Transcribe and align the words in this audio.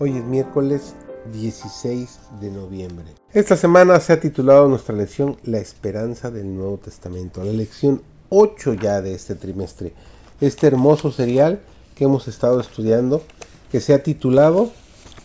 Hoy 0.00 0.16
es 0.16 0.22
miércoles 0.22 0.94
16 1.32 2.20
de 2.40 2.52
noviembre. 2.52 3.06
Esta 3.32 3.56
semana 3.56 3.98
se 3.98 4.12
ha 4.12 4.20
titulado 4.20 4.68
nuestra 4.68 4.94
lección 4.94 5.38
La 5.42 5.58
esperanza 5.58 6.30
del 6.30 6.54
Nuevo 6.54 6.78
Testamento, 6.78 7.42
la 7.42 7.50
lección 7.50 8.02
8 8.28 8.74
ya 8.74 9.02
de 9.02 9.12
este 9.14 9.34
trimestre. 9.34 9.94
Este 10.40 10.68
hermoso 10.68 11.10
serial 11.10 11.58
que 11.96 12.04
hemos 12.04 12.28
estado 12.28 12.60
estudiando, 12.60 13.24
que 13.72 13.80
se 13.80 13.92
ha 13.92 14.04
titulado 14.04 14.70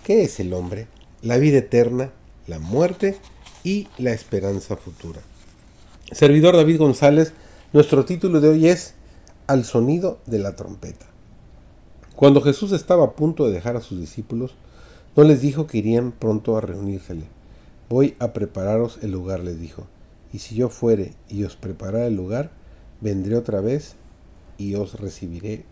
¿Qué 0.03 0.23
es 0.23 0.39
el 0.39 0.51
hombre? 0.55 0.87
La 1.21 1.37
vida 1.37 1.59
eterna, 1.59 2.09
la 2.47 2.57
muerte 2.57 3.19
y 3.63 3.89
la 3.99 4.09
esperanza 4.09 4.75
futura. 4.75 5.21
Servidor 6.11 6.55
David 6.55 6.79
González, 6.79 7.33
nuestro 7.73 8.05
título 8.05 8.41
de 8.41 8.49
hoy 8.49 8.69
es 8.69 8.95
Al 9.45 9.65
sonido 9.65 10.17
de 10.25 10.39
la 10.39 10.55
trompeta. 10.55 11.05
Cuando 12.15 12.41
Jesús 12.41 12.71
estaba 12.71 13.05
a 13.05 13.11
punto 13.11 13.45
de 13.45 13.53
dejar 13.53 13.75
a 13.75 13.81
sus 13.81 13.99
discípulos, 13.99 14.55
no 15.15 15.23
les 15.23 15.41
dijo 15.41 15.67
que 15.67 15.77
irían 15.77 16.11
pronto 16.11 16.57
a 16.57 16.61
reunírsele. 16.61 17.25
Voy 17.89 18.15
a 18.17 18.33
prepararos 18.33 18.97
el 19.03 19.11
lugar, 19.11 19.41
les 19.41 19.59
dijo. 19.59 19.85
Y 20.31 20.39
si 20.39 20.55
yo 20.55 20.69
fuere 20.69 21.13
y 21.29 21.43
os 21.43 21.55
preparara 21.55 22.07
el 22.07 22.15
lugar, 22.15 22.49
vendré 22.99 23.35
otra 23.35 23.61
vez 23.61 23.95
y 24.57 24.73
os 24.73 24.99
recibiré 24.99 25.65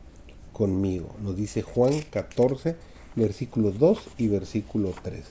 conmigo. 0.53 1.09
Nos 1.23 1.35
dice 1.35 1.63
Juan 1.63 1.93
14, 2.11 2.75
versículos 3.15 3.79
2 3.79 4.09
y 4.19 4.27
versículo 4.27 4.93
3. 5.01 5.23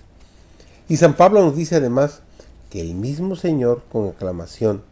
Y 0.88 0.96
San 0.96 1.14
Pablo 1.14 1.44
nos 1.44 1.54
dice 1.54 1.76
además 1.76 2.22
que 2.68 2.80
el 2.80 2.96
mismo 2.96 3.36
Señor, 3.36 3.84
con 3.92 4.08
aclamación, 4.08 4.82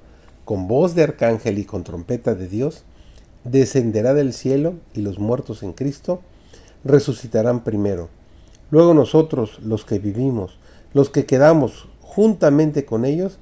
con 0.45 0.69
voz 0.69 0.95
de 0.95 1.03
arcángel 1.03 1.59
y 1.59 1.65
con 1.65 1.83
trompeta 1.83 2.37
de 2.37 2.47
Dios, 2.47 2.85
descenderá 3.43 4.15
del 4.15 4.33
cielo 4.33 4.75
y 4.95 5.01
los 5.01 5.19
muertos 5.19 5.65
en 5.65 5.73
Cristo 5.73 6.21
resucitarán 6.85 7.65
primero. 7.65 8.09
Luego 8.71 8.95
nosotros, 8.95 9.59
los 9.63 9.85
que 9.85 9.99
vivimos, 9.99 10.59
los 10.93 11.11
que 11.11 11.27
quedamos 11.27 11.89
juntamente 12.03 12.85
con 12.85 13.05
ellos, 13.05 13.39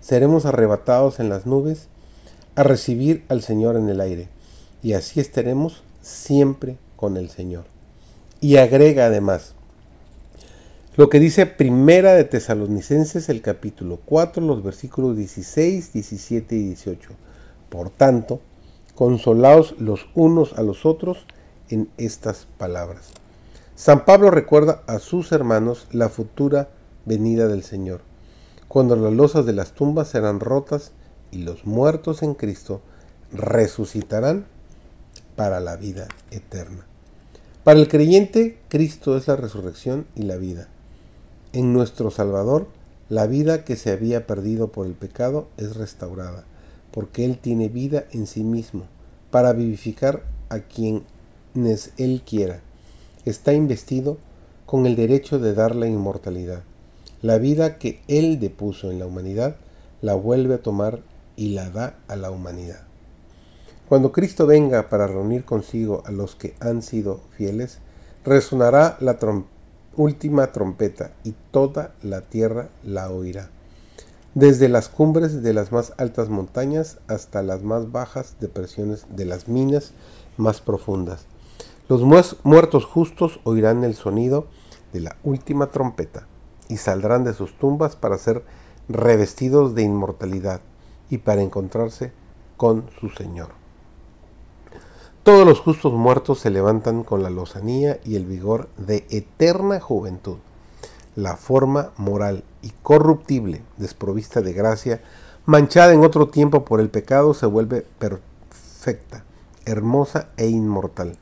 seremos 0.00 0.46
arrebatados 0.46 1.20
en 1.20 1.28
las 1.28 1.46
nubes 1.46 1.88
a 2.54 2.62
recibir 2.62 3.24
al 3.28 3.42
Señor 3.42 3.76
en 3.76 3.88
el 3.88 4.00
aire, 4.00 4.28
y 4.82 4.94
así 4.94 5.20
estaremos 5.20 5.82
siempre 6.00 6.78
con 6.96 7.16
el 7.16 7.28
Señor. 7.30 7.64
Y 8.40 8.56
agrega 8.56 9.06
además, 9.06 9.54
lo 10.96 11.08
que 11.08 11.20
dice 11.20 11.46
Primera 11.46 12.14
de 12.14 12.24
Tesalonicenses, 12.24 13.28
el 13.28 13.42
capítulo 13.42 14.00
4, 14.04 14.44
los 14.44 14.62
versículos 14.62 15.16
16, 15.16 15.92
17 15.92 16.56
y 16.56 16.62
18. 16.64 17.10
Por 17.68 17.90
tanto, 17.90 18.40
consolaos 18.94 19.74
los 19.78 20.08
unos 20.14 20.54
a 20.58 20.62
los 20.62 20.84
otros 20.84 21.26
en 21.68 21.88
estas 21.96 22.48
palabras. 22.58 23.12
San 23.80 24.04
Pablo 24.04 24.30
recuerda 24.30 24.82
a 24.86 24.98
sus 24.98 25.32
hermanos 25.32 25.86
la 25.90 26.10
futura 26.10 26.68
venida 27.06 27.48
del 27.48 27.62
Señor, 27.62 28.02
cuando 28.68 28.94
las 28.94 29.14
losas 29.14 29.46
de 29.46 29.54
las 29.54 29.72
tumbas 29.72 30.08
serán 30.08 30.38
rotas 30.38 30.92
y 31.30 31.38
los 31.44 31.64
muertos 31.64 32.22
en 32.22 32.34
Cristo 32.34 32.82
resucitarán 33.32 34.44
para 35.34 35.60
la 35.60 35.76
vida 35.76 36.08
eterna. 36.30 36.84
Para 37.64 37.80
el 37.80 37.88
creyente, 37.88 38.58
Cristo 38.68 39.16
es 39.16 39.28
la 39.28 39.36
resurrección 39.36 40.04
y 40.14 40.24
la 40.24 40.36
vida. 40.36 40.68
En 41.54 41.72
nuestro 41.72 42.10
Salvador, 42.10 42.66
la 43.08 43.26
vida 43.26 43.64
que 43.64 43.76
se 43.76 43.92
había 43.92 44.26
perdido 44.26 44.68
por 44.68 44.88
el 44.88 44.92
pecado 44.92 45.48
es 45.56 45.76
restaurada 45.76 46.44
porque 46.90 47.24
Él 47.24 47.38
tiene 47.38 47.70
vida 47.70 48.04
en 48.12 48.26
sí 48.26 48.44
mismo, 48.44 48.84
para 49.30 49.54
vivificar 49.54 50.22
a 50.50 50.58
quienes 50.58 51.94
Él 51.96 52.20
quiera. 52.26 52.60
Está 53.24 53.52
investido 53.52 54.18
con 54.66 54.86
el 54.86 54.96
derecho 54.96 55.38
de 55.38 55.54
dar 55.54 55.76
la 55.76 55.86
inmortalidad. 55.86 56.62
La 57.22 57.38
vida 57.38 57.78
que 57.78 58.00
Él 58.08 58.40
depuso 58.40 58.90
en 58.90 58.98
la 58.98 59.06
humanidad 59.06 59.56
la 60.00 60.14
vuelve 60.14 60.54
a 60.54 60.62
tomar 60.62 61.00
y 61.36 61.50
la 61.50 61.70
da 61.70 61.98
a 62.08 62.16
la 62.16 62.30
humanidad. 62.30 62.82
Cuando 63.88 64.12
Cristo 64.12 64.46
venga 64.46 64.88
para 64.88 65.06
reunir 65.06 65.44
consigo 65.44 66.02
a 66.06 66.12
los 66.12 66.36
que 66.36 66.54
han 66.60 66.82
sido 66.82 67.20
fieles, 67.36 67.78
resonará 68.24 68.96
la 69.00 69.18
última 69.96 70.52
trompeta 70.52 71.12
y 71.24 71.34
toda 71.50 71.94
la 72.02 72.22
tierra 72.22 72.68
la 72.84 73.10
oirá 73.10 73.50
desde 74.34 74.68
las 74.68 74.88
cumbres 74.88 75.42
de 75.42 75.52
las 75.52 75.72
más 75.72 75.92
altas 75.96 76.28
montañas 76.28 76.98
hasta 77.08 77.42
las 77.42 77.62
más 77.62 77.90
bajas 77.90 78.36
depresiones 78.38 79.06
de 79.10 79.24
las 79.24 79.48
minas 79.48 79.92
más 80.36 80.60
profundas. 80.60 81.26
Los 81.90 82.04
muertos 82.44 82.84
justos 82.84 83.40
oirán 83.42 83.82
el 83.82 83.96
sonido 83.96 84.46
de 84.92 85.00
la 85.00 85.16
última 85.24 85.72
trompeta 85.72 86.28
y 86.68 86.76
saldrán 86.76 87.24
de 87.24 87.34
sus 87.34 87.58
tumbas 87.58 87.96
para 87.96 88.16
ser 88.16 88.44
revestidos 88.88 89.74
de 89.74 89.82
inmortalidad 89.82 90.60
y 91.10 91.18
para 91.18 91.42
encontrarse 91.42 92.12
con 92.56 92.84
su 93.00 93.08
Señor. 93.08 93.48
Todos 95.24 95.44
los 95.44 95.58
justos 95.58 95.92
muertos 95.92 96.38
se 96.38 96.50
levantan 96.50 97.02
con 97.02 97.24
la 97.24 97.30
lozanía 97.30 97.98
y 98.04 98.14
el 98.14 98.24
vigor 98.24 98.68
de 98.76 99.04
eterna 99.10 99.80
juventud 99.80 100.36
la 101.16 101.36
forma 101.36 101.90
moral 101.96 102.44
y 102.62 102.70
corruptible, 102.84 103.62
desprovista 103.78 104.42
de 104.42 104.52
gracia, 104.52 105.02
manchada 105.44 105.92
en 105.92 106.04
otro 106.04 106.28
tiempo 106.28 106.64
por 106.64 106.78
el 106.78 106.88
pecado, 106.88 107.34
se 107.34 107.46
vuelve 107.46 107.84
perfecta, 107.98 109.24
hermosa 109.64 110.28
e 110.36 110.46
inmortal. 110.46 111.18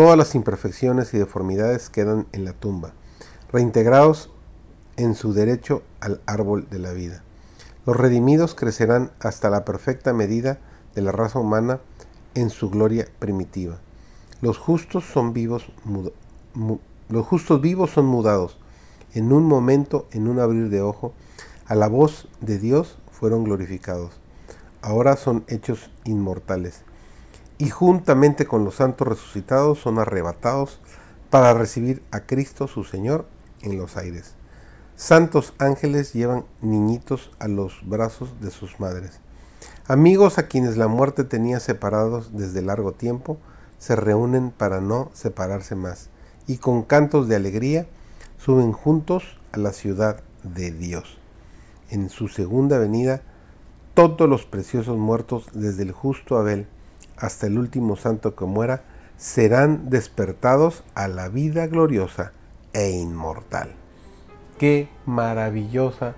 Todas 0.00 0.16
las 0.16 0.34
imperfecciones 0.34 1.12
y 1.12 1.18
deformidades 1.18 1.90
quedan 1.90 2.26
en 2.32 2.46
la 2.46 2.54
tumba, 2.54 2.94
reintegrados 3.52 4.30
en 4.96 5.14
su 5.14 5.34
derecho 5.34 5.82
al 6.00 6.22
árbol 6.24 6.66
de 6.70 6.78
la 6.78 6.92
vida. 6.92 7.22
Los 7.84 7.98
redimidos 7.98 8.54
crecerán 8.54 9.10
hasta 9.20 9.50
la 9.50 9.66
perfecta 9.66 10.14
medida 10.14 10.58
de 10.94 11.02
la 11.02 11.12
raza 11.12 11.38
humana 11.38 11.80
en 12.34 12.48
su 12.48 12.70
gloria 12.70 13.08
primitiva. 13.18 13.76
Los 14.40 14.56
justos 14.56 15.04
son 15.04 15.34
vivos, 15.34 15.70
los 17.10 17.26
justos 17.26 17.60
vivos 17.60 17.90
son 17.90 18.06
mudados, 18.06 18.56
en 19.12 19.34
un 19.34 19.44
momento, 19.44 20.08
en 20.12 20.28
un 20.28 20.40
abrir 20.40 20.70
de 20.70 20.80
ojo, 20.80 21.12
a 21.66 21.74
la 21.74 21.88
voz 21.88 22.26
de 22.40 22.58
Dios 22.58 22.96
fueron 23.12 23.44
glorificados. 23.44 24.18
Ahora 24.80 25.18
son 25.18 25.44
hechos 25.46 25.90
inmortales. 26.04 26.84
Y 27.60 27.68
juntamente 27.68 28.46
con 28.46 28.64
los 28.64 28.76
santos 28.76 29.06
resucitados 29.06 29.78
son 29.78 29.98
arrebatados 29.98 30.80
para 31.28 31.52
recibir 31.52 32.02
a 32.10 32.20
Cristo 32.20 32.66
su 32.66 32.84
Señor 32.84 33.26
en 33.60 33.76
los 33.76 33.98
aires. 33.98 34.32
Santos 34.96 35.52
ángeles 35.58 36.14
llevan 36.14 36.46
niñitos 36.62 37.30
a 37.38 37.48
los 37.48 37.86
brazos 37.86 38.40
de 38.40 38.50
sus 38.50 38.80
madres. 38.80 39.20
Amigos 39.86 40.38
a 40.38 40.48
quienes 40.48 40.78
la 40.78 40.88
muerte 40.88 41.22
tenía 41.22 41.60
separados 41.60 42.30
desde 42.32 42.62
largo 42.62 42.92
tiempo, 42.92 43.36
se 43.78 43.94
reúnen 43.94 44.52
para 44.52 44.80
no 44.80 45.10
separarse 45.12 45.74
más, 45.74 46.08
y 46.46 46.56
con 46.56 46.82
cantos 46.82 47.28
de 47.28 47.36
alegría 47.36 47.86
suben 48.38 48.72
juntos 48.72 49.38
a 49.52 49.58
la 49.58 49.72
ciudad 49.72 50.22
de 50.44 50.70
Dios. 50.70 51.18
En 51.90 52.08
su 52.08 52.28
segunda 52.28 52.78
venida, 52.78 53.20
todos 53.92 54.26
los 54.30 54.46
preciosos 54.46 54.96
muertos, 54.96 55.48
desde 55.52 55.82
el 55.82 55.92
justo 55.92 56.38
Abel 56.38 56.66
hasta 57.20 57.46
el 57.46 57.58
último 57.58 57.96
santo 57.96 58.34
que 58.34 58.44
muera, 58.44 58.82
serán 59.16 59.90
despertados 59.90 60.82
a 60.94 61.06
la 61.08 61.28
vida 61.28 61.66
gloriosa 61.66 62.32
e 62.72 62.90
inmortal. 62.90 63.70
Qué 64.58 64.88
maravillosa 65.06 66.14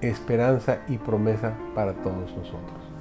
esperanza 0.00 0.78
y 0.88 0.98
promesa 0.98 1.54
para 1.74 1.94
todos 1.94 2.30
nosotros. 2.36 2.93